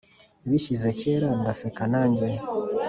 bishyize 0.49 0.89
kera 0.99 1.29
ndaseka 1.41 1.83
nanjye 1.91 2.27